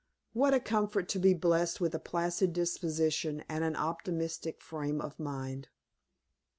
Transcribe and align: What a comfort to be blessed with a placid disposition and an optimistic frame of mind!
What 0.33 0.55
a 0.55 0.59
comfort 0.59 1.07
to 1.09 1.19
be 1.19 1.35
blessed 1.35 1.79
with 1.79 1.93
a 1.93 1.99
placid 1.99 2.53
disposition 2.53 3.43
and 3.47 3.63
an 3.63 3.75
optimistic 3.75 4.59
frame 4.59 4.99
of 4.99 5.19
mind! 5.19 5.67